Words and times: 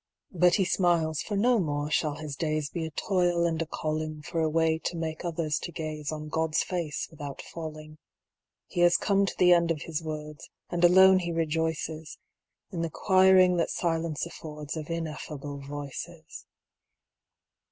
But 0.33 0.55
he 0.55 0.65
smiles, 0.65 1.21
for 1.21 1.37
no 1.37 1.59
more 1.59 1.91
shall 1.91 2.15
his 2.15 2.35
days 2.35 2.71
Be 2.71 2.85
a 2.87 2.89
toil 2.89 3.45
and 3.45 3.61
a 3.61 3.67
calling 3.67 4.23
For 4.23 4.41
a 4.41 4.49
way 4.49 4.79
to 4.79 4.97
make 4.97 5.23
others 5.23 5.59
to 5.59 5.71
gaze 5.71 6.11
On 6.11 6.27
God's 6.27 6.63
face 6.63 7.07
without 7.11 7.39
falling. 7.39 7.99
He 8.65 8.79
has 8.79 8.97
come 8.97 9.27
to 9.27 9.37
the 9.37 9.53
end 9.53 9.69
of 9.69 9.83
his 9.83 10.01
words, 10.01 10.49
And 10.71 10.83
alone 10.83 11.19
he 11.19 11.31
rejoices 11.31 12.17
In 12.71 12.81
the 12.81 12.89
choiring 12.89 13.57
that 13.57 13.69
silence 13.69 14.25
affords 14.25 14.75
Of 14.75 14.89
ineffable 14.89 15.59
voices. 15.59 16.47